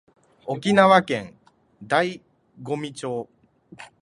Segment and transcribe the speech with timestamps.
[0.47, 1.37] 沖縄県
[1.79, 2.23] 大
[2.59, 3.27] 宜味村